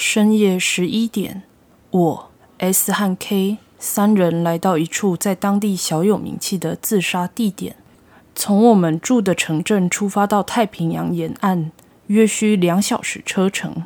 [0.00, 1.42] 深夜十一点，
[1.90, 7.74] 我 S 和 K 三人来到一处在当地小有名气的自杀地点。
[8.32, 11.72] 从我们住的城镇出发到太平洋沿岸，
[12.06, 13.82] 约需两小时车程。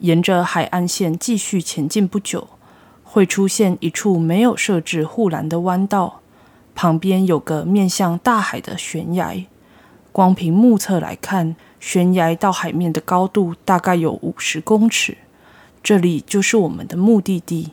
[0.00, 2.48] 沿着海岸线继续前进不久，
[3.04, 6.20] 会出现一处没有设置护栏的弯道，
[6.74, 9.36] 旁边有个面向大海的悬崖。
[10.10, 15.16] 光凭目测来看，悬崖到海面的高度大概有五十公尺。
[15.84, 17.72] 这里就是我们的目的地。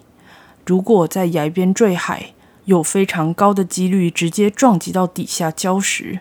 [0.66, 2.34] 如果在崖边坠海，
[2.66, 6.20] 有非常高的几率直接撞击到底下礁石。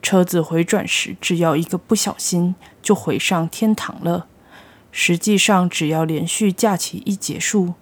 [0.00, 4.26] 车子回转时，只要一个不小心，就回上天堂了。
[4.90, 7.74] 实际上，只要连续假期一结束，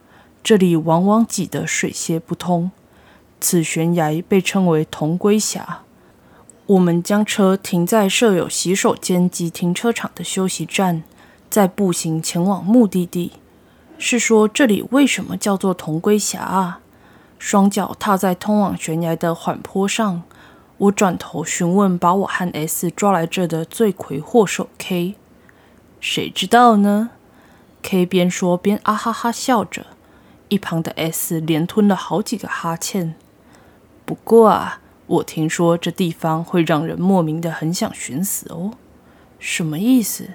[0.43, 2.73] 这里往往挤得水泄不通。
[3.41, 5.83] 此悬崖被称为“同归峡”。
[6.67, 11.05] 我们将车停在设有洗手间及停车场的休息站，
[11.49, 13.33] 再步行前往目的地。
[14.05, 16.81] 是说这里为什么叫做铜龟峡啊？
[17.39, 20.23] 双脚踏在通往悬崖的缓坡上，
[20.77, 25.15] 我转头询问把我和 S 抓来这的罪魁祸首 K。
[26.01, 27.13] 谁知道呢
[27.83, 29.87] ？K 边说边啊哈哈笑着，
[30.51, 33.15] 一旁的 S 连吞了好几个哈欠。
[34.05, 38.73] 不过啊，我听说这地方会让人莫名的很想寻死哦。
[39.39, 40.29] 什么意思？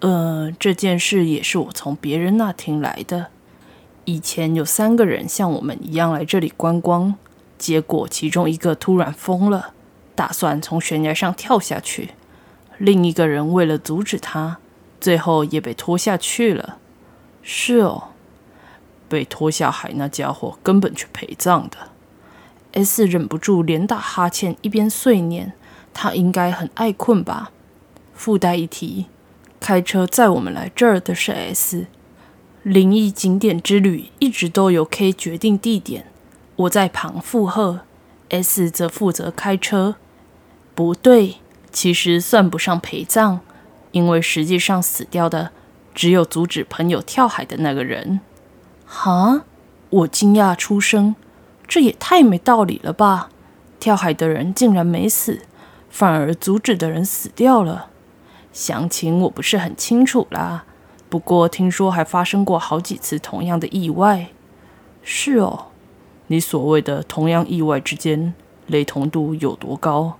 [0.00, 3.26] 呃，这件事也是我从别人那听来的。
[4.06, 7.14] 以前有三个人像我们一样来这里观光，
[7.58, 9.74] 结果其中一个突然疯了，
[10.14, 12.10] 打算从悬崖上跳下去。
[12.78, 14.56] 另一个人为了阻止他，
[14.98, 16.78] 最后也被拖下去了。
[17.42, 18.04] 是哦，
[19.06, 21.76] 被拖下海那家伙根本去陪葬的。
[22.72, 25.52] S 忍不住连打哈欠，一边碎念
[25.92, 27.52] ：“他应该很爱困吧？”
[28.14, 29.06] 附带一提。
[29.60, 31.86] 开车载我们来这儿的是 S，
[32.62, 36.06] 灵异景点之旅一直都由 K 决定地点，
[36.56, 37.82] 我在旁附和
[38.30, 39.96] ，S 则负责开车。
[40.74, 41.36] 不对，
[41.70, 43.40] 其实算不上陪葬，
[43.92, 45.50] 因为实际上死掉的
[45.94, 48.20] 只有阻止朋友跳海的那个人。
[48.86, 49.42] 哈！
[49.90, 51.14] 我惊讶出声，
[51.68, 53.28] 这也太没道理了吧？
[53.78, 55.42] 跳海的人竟然没死，
[55.90, 57.89] 反而阻止的人死掉了。
[58.52, 60.64] 详情我不是很清楚啦，
[61.08, 64.28] 不过听说还发生过好几次同样的意外。
[65.02, 65.66] 是哦，
[66.26, 68.34] 你所谓的同样意外之间
[68.66, 70.18] 雷同度有多高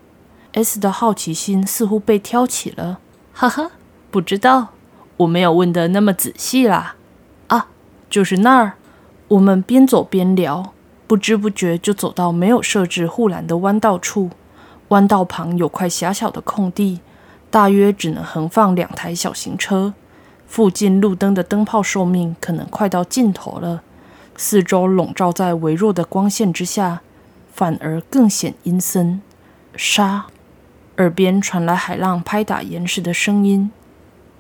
[0.53, 3.01] ？S 的好奇心似乎被挑起了。
[3.33, 3.71] 哈哈，
[4.11, 4.69] 不知道，
[5.19, 6.97] 我没有问的那么仔细啦。
[7.49, 7.69] 啊，
[8.09, 8.75] 就是那儿。
[9.29, 10.73] 我们边走边聊，
[11.07, 14.31] 不知不觉就走到没有设置护栏的弯道处。
[14.89, 17.01] 弯道旁有块狭小的空地。
[17.51, 19.93] 大约只能横放两台小型车，
[20.47, 23.83] 附近路灯的灯泡寿命可能快到尽头了。
[24.37, 27.01] 四周笼罩在微弱的光线之下，
[27.53, 29.21] 反而更显阴森。
[29.77, 30.27] 沙，
[30.99, 33.71] 耳边传来海浪拍打岩石的声音。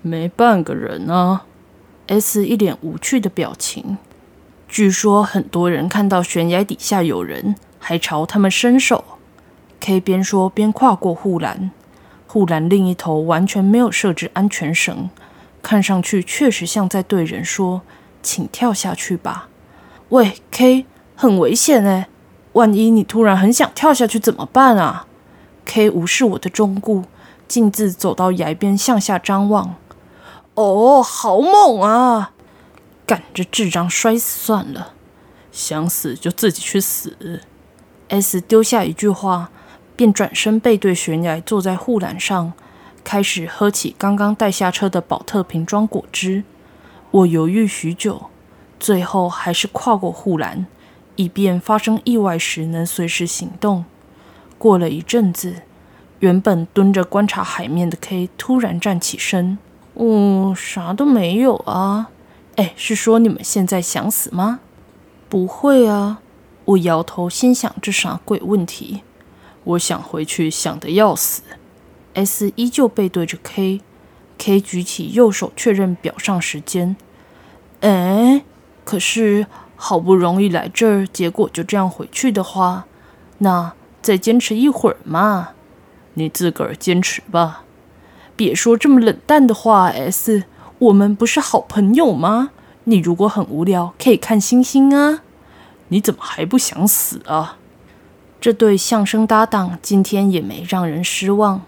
[0.02, 1.44] 没半个人啊
[2.06, 3.98] ！S 一脸无趣的表情。
[4.68, 9.04] 据说很多人看到悬崖底下有人，还朝他们伸手。
[9.80, 11.72] K 边说边跨过护栏。
[12.32, 15.10] 护栏另一头完全没有设置安全绳，
[15.60, 17.82] 看上去确实像在对人说
[18.22, 19.48] ：“请跳下去吧。”
[20.10, 20.86] 喂，K，
[21.16, 22.08] 很危险哎！
[22.52, 25.06] 万一你突然很想跳下去怎么办啊
[25.64, 27.02] ？K 无视我的忠告，
[27.48, 29.74] 径自走到崖边向下张望。
[30.54, 32.30] 哦，好猛啊！
[33.04, 34.92] 赶着智障摔死算了，
[35.50, 37.40] 想死就自己去死。
[38.06, 39.50] S 丢下一句话。
[40.00, 42.54] 便转身背对悬崖，坐在护栏上，
[43.04, 46.42] 开始喝起刚刚带下车的宝特瓶装果汁。
[47.10, 48.30] 我犹豫许久，
[48.78, 50.66] 最后还是跨过护栏，
[51.16, 53.84] 以便发生意外时能随时行动。
[54.56, 55.56] 过了一阵子，
[56.20, 59.58] 原本蹲着观察海面的 K 突然站起身
[60.00, 62.08] ：“嗯，啥都没有啊。
[62.56, 64.60] 哎，是说你们现在想死吗
[65.28, 66.22] ？”“不会啊。”
[66.64, 69.02] 我摇头，心想这啥鬼问题。
[69.70, 71.42] 我想回去，想得要死。
[72.14, 76.96] S 依旧背对着 K，K 举起右手确认表上时间。
[77.80, 78.44] 哎，
[78.84, 79.46] 可是
[79.76, 82.86] 好不容易来这儿，结果就这样回去的话，
[83.38, 85.50] 那再坚持一会儿嘛。
[86.14, 87.62] 你自个儿坚持吧，
[88.34, 89.86] 别说这么冷淡的话。
[89.86, 90.44] S，
[90.78, 92.50] 我们不是好朋友吗？
[92.84, 95.22] 你如果很无聊，可以看星星啊。
[95.88, 97.58] 你怎么还不想死啊？
[98.40, 101.60] 这对相声搭档今天也没让人失望。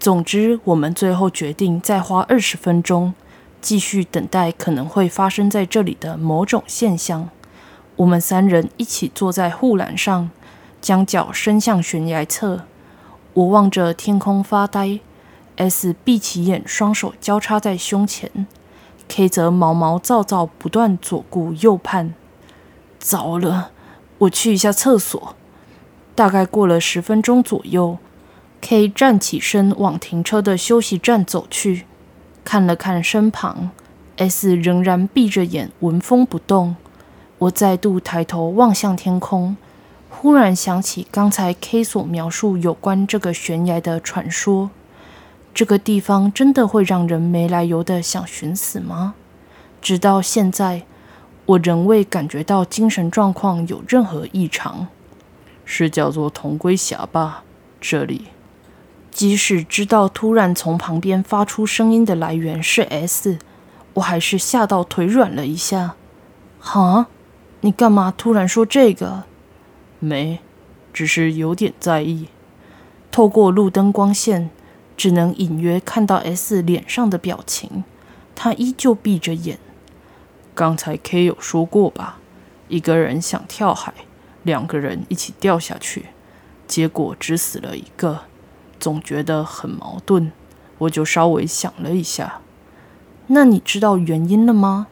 [0.00, 3.12] 总之，我们最后决定再花二十分钟，
[3.60, 7.28] 继续等待可能会发生在这里的某种现象。
[7.96, 10.30] 我们三人一起坐在护栏上，
[10.80, 12.62] 将脚伸向悬崖侧。
[13.34, 15.00] 我望着天空发呆
[15.56, 18.46] ，S 闭起眼，双手交叉在胸前
[19.08, 22.14] ，K 则毛毛躁躁，不断左顾右盼。
[22.98, 23.72] 糟了，
[24.18, 25.34] 我去一下厕所。
[26.18, 27.96] 大概过了十分钟左右
[28.60, 31.84] ，K 站起身往停车的休息站走去，
[32.42, 33.70] 看了看身旁
[34.16, 36.74] ，S 仍然闭着眼纹风不动。
[37.38, 39.56] 我再度抬头望向天空，
[40.10, 44.70] 忽然想起刚才 K 所描述有关这个悬崖的传说。
[45.54, 49.14] 这个地方真的会让人没来由的想寻死吗？
[49.80, 50.82] 直到现在。
[51.46, 54.88] 我仍未感觉到精神状况有任何异常，
[55.70, 57.44] 是叫做同归峡吧？
[57.78, 58.28] 这里，
[59.10, 63.38] 即使知道突然从旁边发出声音的来源是 S，
[63.92, 65.94] 我还是吓到腿软了一下。
[66.58, 67.08] 哈，
[67.60, 69.24] 你干嘛突然说这个？
[69.98, 70.40] 没，
[70.94, 72.28] 只是有点在意。
[73.10, 74.48] 透过路灯光线，
[74.96, 77.84] 只能隐约看到 S 脸上的表情，
[78.34, 79.58] 他依旧闭着眼。
[80.54, 82.18] 刚才 K 有说过吧，
[82.68, 83.92] 一个人想跳海，
[84.48, 86.06] 两个人一起掉下去，
[86.66, 88.20] 结果只死了一个，
[88.80, 90.32] 总觉得很矛盾。
[90.78, 92.40] 我就稍微想了一下，
[93.26, 94.86] 那你知道原因了吗？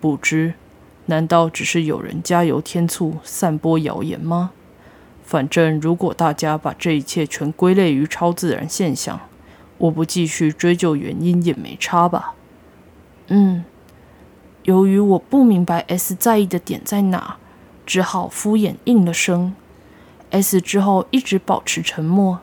[0.00, 0.54] 不知，
[1.04, 4.50] 难道只是有人加油添醋，散播谣言吗？
[5.22, 9.20] 反正如果大家把这一切全归类于超自然现象，
[9.78, 12.34] 我不继续追究原因也没差吧。
[13.28, 13.64] 嗯。
[14.64, 17.36] 由于我不明白 S 在意的点在哪，
[17.86, 19.54] 只好敷衍应了声。
[20.30, 22.40] S 之后一直保持沉默，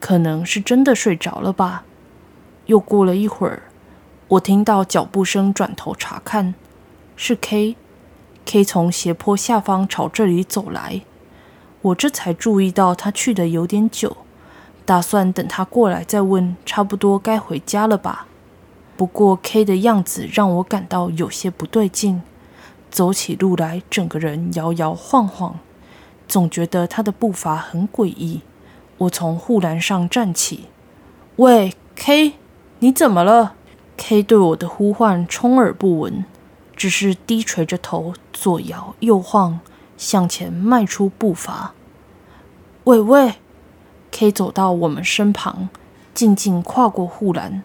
[0.00, 1.84] 可能是真的睡着了吧。
[2.66, 3.62] 又过了一会儿，
[4.28, 6.54] 我听到脚步声，转头查看，
[7.16, 7.76] 是 K。
[8.44, 11.02] K 从斜坡下方朝这里走来，
[11.80, 14.16] 我这才注意到他去的有点久，
[14.84, 16.56] 打算等他过来再问。
[16.66, 18.26] 差不多该回家了吧。
[18.96, 22.22] 不过 K 的样子让我感到有些不对劲，
[22.92, 25.58] 走起路来整个人摇摇晃晃，
[26.28, 28.42] 总觉得他的步伐很诡异。
[28.98, 30.66] 我从护栏上站起，
[31.36, 32.34] 喂，K，
[32.80, 33.54] 你怎么了
[33.96, 36.26] ？K 对我的呼唤充耳不闻，
[36.76, 39.60] 只是低垂着头，左摇右晃，
[39.96, 41.72] 向前迈出步伐。
[42.84, 43.36] 喂喂
[44.10, 45.70] ，K 走到我们身旁，
[46.12, 47.62] 静静跨过护栏。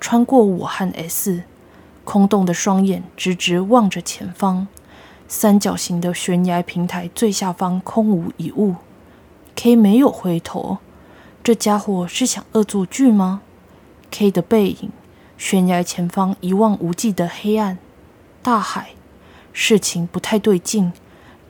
[0.00, 1.42] 穿过我和 S，
[2.04, 4.66] 空洞的双眼直直望着前方，
[5.28, 8.76] 三角形的悬崖平台最下方空无一物。
[9.54, 10.78] K 没有回头，
[11.42, 13.42] 这家伙是想恶作剧吗
[14.10, 14.90] ？K 的背影，
[15.36, 17.78] 悬崖前方一望无际的黑暗，
[18.42, 18.90] 大海，
[19.52, 20.92] 事情不太对劲。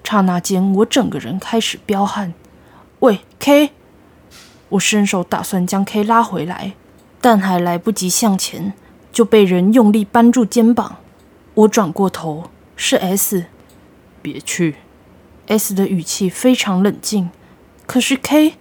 [0.03, 2.35] 刹那间，我整个人开始彪悍。
[2.99, 3.71] 喂，K！
[4.71, 6.73] 我伸手打算将 K 拉回来。
[7.23, 8.73] 但还来不及向前，
[9.13, 10.97] 就被人用力扳住肩膀。
[11.55, 13.47] 我转过头，是 S。
[14.23, 14.77] 别去。
[15.47, 17.31] S 的语气非常冷静。
[17.87, 18.55] 可是 K，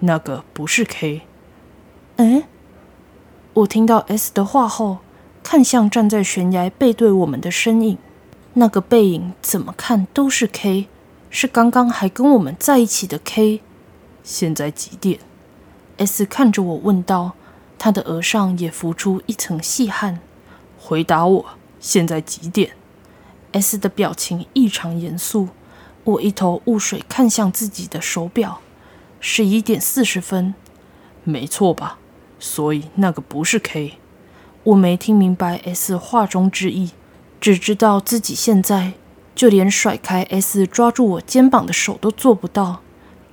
[0.00, 1.22] 那个不是 K。
[2.16, 2.44] 嗯？
[3.54, 4.98] 我听到 S 的话后，
[5.42, 7.96] 看向站在悬崖背对我们的身影。
[8.54, 10.88] 那个背影怎么看都是 K，
[11.30, 13.62] 是刚刚还跟我们在一起的 K。
[14.22, 15.20] 现在几点
[15.96, 17.32] ？S 看着我问道。
[17.78, 20.20] 他的额上也浮出一层细汗。
[20.78, 21.46] 回答我，
[21.80, 22.72] 现在几点
[23.52, 25.48] ？S 的表情异常严肃。
[26.04, 28.60] 我一头雾水，看向自己的手表，
[29.18, 30.54] 十一点四十分。
[31.24, 31.98] 没错吧？
[32.38, 33.98] 所以那个不是 K。
[34.62, 36.92] 我没听明白 S 话中之意，
[37.40, 38.92] 只知道自己现在
[39.34, 42.82] 就连甩开 S 抓住我肩膀的手都做不到，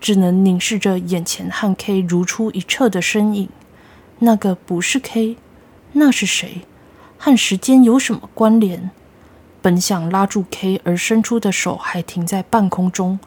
[0.01, 3.49] 只能凝视着眼前和 K 如出一辙的身影。
[4.25, 5.35] 那个不是 K，
[5.91, 6.61] 那是谁？
[7.17, 8.89] 和时间有什么关联？
[9.61, 13.19] 本想拉住 K 而伸出的手还停在半空中，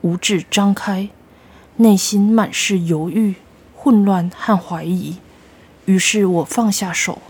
[0.00, 1.10] 五指张开，
[1.76, 3.34] 内心满是犹豫、
[3.76, 5.18] 混乱和怀疑。
[5.84, 7.20] 于是我放下手。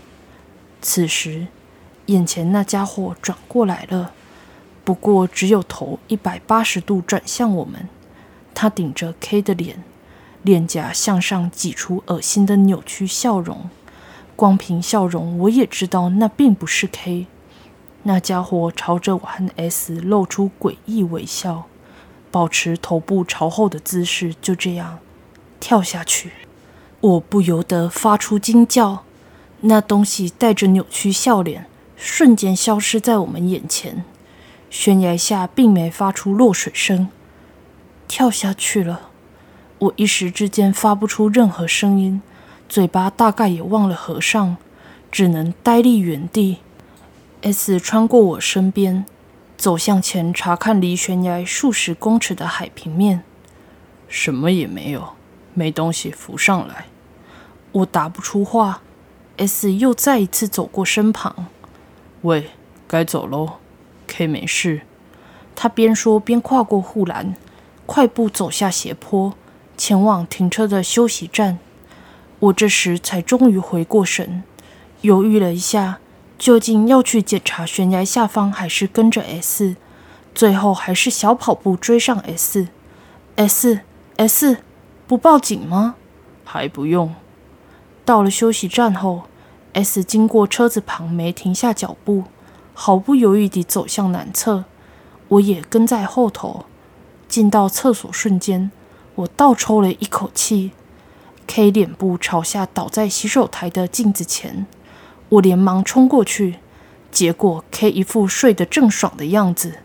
[0.81, 1.47] 此时，
[2.05, 4.13] 眼前那家伙转过来了，
[4.85, 7.89] 不过只有头一百八十度转向我们。
[8.55, 9.83] 他顶着 K 的脸。
[10.41, 13.69] 脸颊向上挤出恶心的扭曲笑容，
[14.35, 17.27] 光凭笑容我也知道那并不是 K。
[18.03, 21.65] 那家伙朝着我和 S 露出诡异微笑，
[22.31, 24.99] 保持头部朝后的姿势，就这样
[25.59, 26.31] 跳下去。
[27.01, 29.03] 我不由得发出惊叫，
[29.61, 31.65] 那东西带着扭曲笑脸，
[31.97, 34.05] 瞬间消失在我们眼前。
[34.69, 37.09] 悬崖下并没发出落水声，
[38.07, 39.08] 跳下去了。
[39.79, 42.21] 我一时之间发不出任何声音，
[42.67, 44.57] 嘴巴大概也忘了合上，
[45.09, 46.57] 只能呆立原地。
[47.41, 49.05] S 穿过我身边，
[49.57, 53.23] 走向前查看离悬崖数十公尺的海平面，
[54.09, 55.13] 什么也没有，
[55.53, 56.87] 没东西浮上来。
[57.71, 58.81] 我答不出话。
[59.37, 61.45] S 又再一次走过身旁，
[62.23, 62.49] 喂，
[62.85, 63.53] 该走喽。
[64.05, 64.81] K 没事。
[65.55, 67.35] 他边说边跨过护栏，
[67.85, 69.33] 快步走下斜坡，
[69.79, 71.57] 前往停车的休息站。
[72.39, 74.43] 我这时才终于回过神，
[75.01, 75.99] 犹豫了一下，
[76.37, 79.77] 究竟要去检查悬崖下方，还是跟着 S？
[80.35, 82.67] 最后还是小跑步追上 S。
[83.37, 84.57] S，S，
[85.07, 85.95] 不报警吗？
[86.43, 87.15] 还不用。
[88.03, 89.23] 到了休息站后。
[89.71, 92.23] S 经过车子旁，没停下脚步，
[92.73, 94.65] 毫不犹豫地走向南侧。
[95.27, 96.65] 我也跟在后头。
[97.27, 98.71] 进到厕所瞬间，
[99.19, 100.71] 我倒抽了一口气。
[101.47, 104.67] K 脸部朝下倒在洗手台的镜子前，
[105.29, 106.59] 我连忙冲过去，
[107.11, 109.79] 结果 K 一副睡得正爽的样子。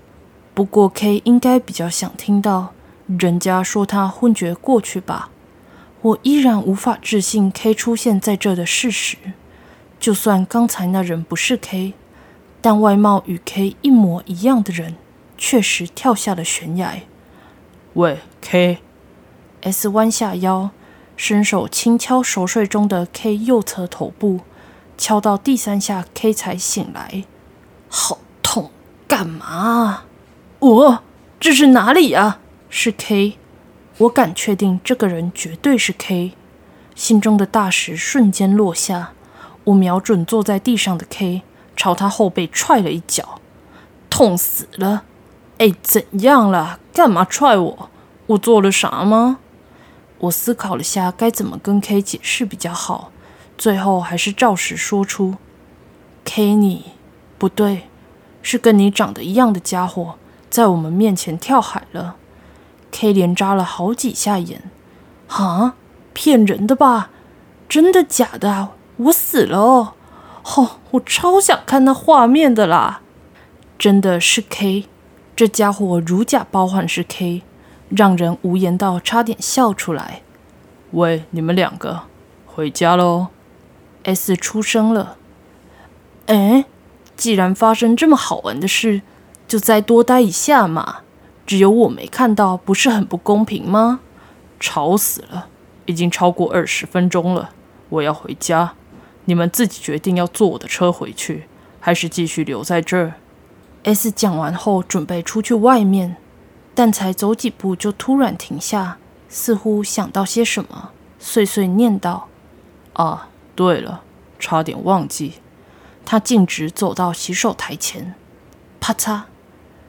[0.52, 2.74] 不过 K 应该比较想听到
[3.06, 5.30] 人家说他昏厥过去吧。
[6.02, 9.16] 我依然无法置信 K 出现在这的事实。
[9.98, 11.94] 就算刚才那人不是 K，
[12.60, 14.96] 但外貌与 K 一模一样的人
[15.38, 17.00] 确实跳下了悬崖。
[17.94, 18.78] 喂，K
[19.64, 20.70] ，K！S 弯下腰，
[21.16, 24.40] 伸手轻敲熟睡中的 K 右侧头部，
[24.98, 27.24] 敲到第三下，K 才醒来。
[27.88, 28.70] 好痛！
[29.08, 30.04] 干嘛？
[30.58, 31.02] 我
[31.40, 32.40] 这是哪里啊？
[32.68, 33.38] 是 K！
[33.98, 36.32] 我敢确定这个人绝对是 K。
[36.94, 39.12] 心中的大石瞬间落下。
[39.64, 41.42] 我瞄准坐在地上的 K，
[41.74, 43.40] 朝他后背踹了一脚，
[44.10, 45.04] 痛死了！
[45.56, 46.78] 哎，怎样了？
[46.92, 47.90] 干嘛踹我？
[48.26, 49.38] 我做了啥吗？
[50.24, 53.10] 我思考了下该怎么跟 K 解释比较好，
[53.58, 55.36] 最后还是照实说出
[56.24, 56.92] ：K，你
[57.36, 57.88] 不对，
[58.40, 60.14] 是跟你长得一样的家伙
[60.48, 62.16] 在我们面前跳海了。
[62.90, 64.62] K 连眨了好几下眼，
[65.26, 65.74] 哈，
[66.12, 67.10] 骗人的吧？
[67.68, 68.70] 真的假的？
[68.96, 69.94] 我死了哦！
[70.56, 73.00] 哦，我超想看那画面的啦！
[73.76, 74.86] 真的是 K，
[75.34, 77.42] 这家伙如假包换是 K，
[77.96, 80.22] 让人无言到差点笑出来。
[80.90, 82.02] 喂，你们两个
[82.46, 83.28] 回家喽
[84.04, 85.16] ！S 出声了。
[86.26, 86.64] 哎，
[87.16, 89.02] 既然发生这么好玩的事，
[89.46, 90.98] 就再多待一下嘛。
[91.46, 94.00] 只有我没看到，不是很不公平吗？
[94.58, 95.48] 吵死了！
[95.86, 97.50] 已经超过二十分钟了，
[97.90, 98.72] 我要回家。
[99.26, 101.44] 你们自己决定要坐我的车回去，
[101.80, 103.14] 还是继续留在这儿。
[103.82, 106.16] S 讲完后准备出去外面，
[106.74, 112.28] 但才走几步就突然停下，似乎想到些什么，碎碎念道
[112.94, 114.02] ：“啊，对了，
[114.38, 115.34] 差点忘记。”
[116.04, 118.14] 他径直走到洗手台前，
[118.80, 119.22] 啪嚓，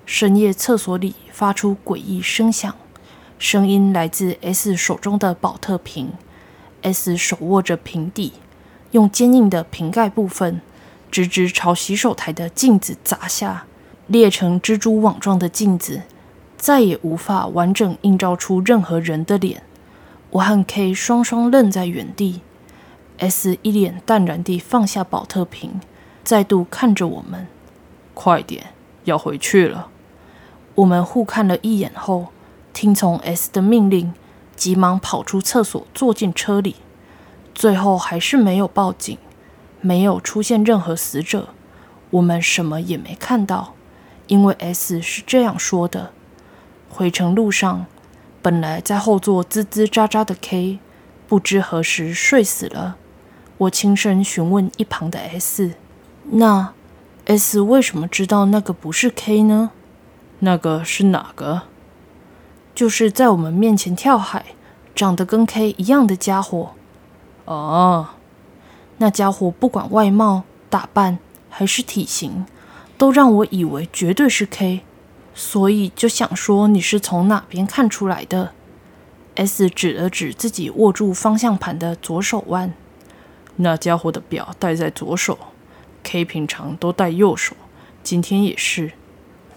[0.06, 2.74] 深夜厕所里发出诡异声响，
[3.38, 6.13] 声音来自 S 手中的保特瓶。
[6.84, 8.34] S 手握着瓶底。
[8.92, 10.62] 用坚硬的瓶盖部分
[11.12, 13.65] 直直朝洗手台的镜子砸下，
[14.08, 16.04] 裂成蜘蛛网状的镜子
[16.65, 19.62] 再也无法完整映照出任何人的脸。
[20.31, 22.41] 我和 K 双双愣在原地
[23.19, 25.79] ，S 一脸淡然地放下保特瓶，
[26.24, 27.45] 再度看着我们
[28.15, 29.89] ：“快点，要回去了。”
[30.74, 32.29] 我们互看了一眼后，
[32.74, 34.15] 听从 S 的命令，
[34.55, 36.77] 急忙跑出厕所，坐进车里。
[37.53, 39.19] 最后还是没有报警，
[39.81, 41.50] 没有出现任何死者，
[42.10, 43.75] 我们什么也没看到，
[44.25, 46.10] 因为 S 是这样说的。
[46.96, 47.88] 回程路上，
[48.42, 50.80] 本来在后座吱吱喳喳的 K，
[51.28, 52.96] 不知何时睡死了。
[53.58, 55.74] 我轻声询问一旁的 S：“
[56.32, 56.72] 那
[57.25, 59.72] S 为什么知道那个不是 K 呢？
[60.40, 61.64] 那个是哪个？
[62.74, 64.46] 就是在我们面前跳海，
[64.96, 66.72] 长得跟 K 一样的家伙。”
[67.44, 68.08] 哦，
[69.00, 72.46] 那家伙不管外貌、打扮还是体型，
[72.98, 74.84] 都让我以为绝对是 K，
[75.38, 78.54] 所以就想说你是从哪边看出来的
[79.36, 82.74] ？S 指了指自己握住方向盘的左手腕，
[83.58, 85.38] 那家伙的表戴在左手
[86.04, 87.54] ，K 平常都戴右手，
[88.01, 88.94] 今天也是。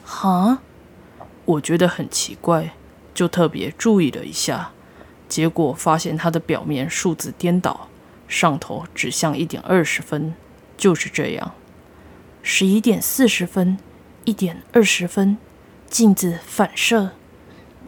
[0.04, 0.58] 哈，
[1.44, 2.72] 我觉得很奇怪，
[3.14, 4.72] 就特别注意了一下。
[5.28, 7.88] 结果发现它的表面数字颠倒，
[8.26, 10.34] 上头指向一点二十分，
[10.76, 11.52] 就是这样。
[12.42, 13.78] 十一点四十分，
[14.24, 15.36] 一点二十分，
[15.88, 17.10] 镜子反射，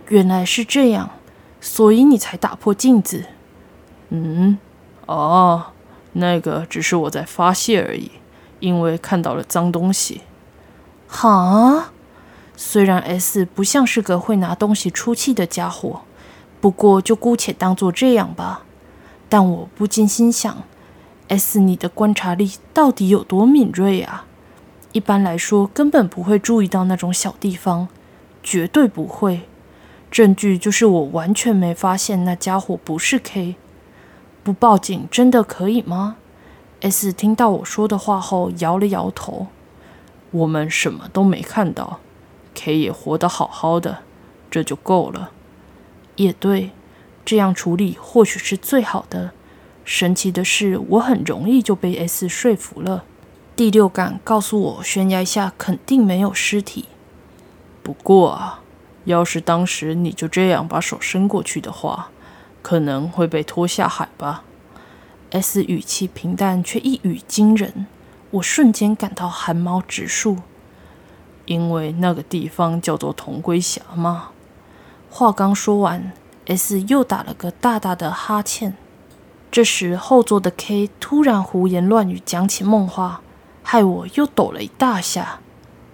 [0.08, 1.10] 原来是这样，
[1.60, 3.26] 所以你才打破镜子。
[4.08, 4.58] 嗯，
[5.06, 5.66] 哦，
[6.12, 8.10] 那个只是我在发泄而已，
[8.58, 10.22] 因为看到了脏东西。
[11.06, 11.90] 哈，
[12.56, 16.00] 虽然 S 不像是个会拿东西出气的家伙，
[16.60, 18.62] 不过就姑且当做这样吧。
[19.28, 20.64] 但我不禁心想
[21.28, 24.26] ：S，你的观察力到底有多敏锐啊？
[24.92, 27.88] 一般来说，根本不会注意到那种小地方，
[28.42, 29.42] 绝对不会。
[30.10, 33.54] 证据就是我完全没发现那家伙不是 K。
[34.42, 36.16] 不报警真的可以吗
[36.80, 39.46] ？S 听到我说的话后摇了摇头。
[40.32, 42.00] 我们什么都没看到
[42.54, 43.98] ，K 也活得好好的，
[44.50, 45.30] 这就够了。
[46.16, 46.70] 也对。
[47.24, 49.30] 这样处理或许是最好的。
[49.84, 53.04] 神奇的是，我很容易就被 S 说服了。
[53.60, 56.86] 第六感告诉我，悬崖下肯定没有尸体。
[57.82, 58.60] 不过啊，
[59.04, 62.08] 要是当时你就这样把手伸过去的话，
[62.62, 64.44] 可能会被拖下海吧。
[65.32, 67.86] S 语气平淡，却一语惊人。
[68.30, 70.38] 我瞬间感到汗毛直竖。
[71.44, 74.30] 因为那个地方叫做同归峡吗？
[75.10, 76.12] 话刚说完。
[76.46, 78.74] S 又打了个大大的哈欠，
[79.50, 83.20] 这时后座的 K 突然胡言乱语讲起梦话，
[83.72, 85.38] 害我又抖了一大下。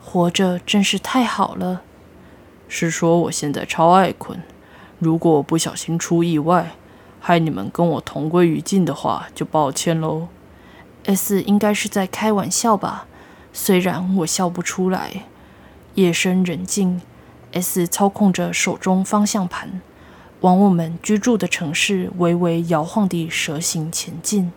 [0.02, 1.82] 活着真是太好了。
[2.68, 4.42] 是说我现在超爱困，
[4.98, 6.70] 如果不小心出意外，
[7.20, 10.28] 害你们跟我同归于尽的话，就抱歉喽。
[11.04, 13.06] S 应该是在开玩笑吧？
[13.52, 15.24] 虽然我笑不出来。
[15.96, 17.02] 夜深人静
[17.52, 19.82] ，S 操控着手中方向盘。
[20.40, 24.50] 往我们居住的城市微微摇晃地蛇形前进。